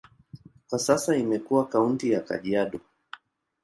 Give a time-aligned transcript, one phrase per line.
[0.69, 2.79] Kwa sasa imekuwa kaunti ya Kajiado.